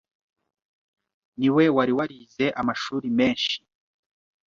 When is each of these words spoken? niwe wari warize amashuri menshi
niwe 1.39 1.63
wari 1.75 1.93
warize 1.97 2.45
amashuri 2.61 3.07
menshi 3.17 3.57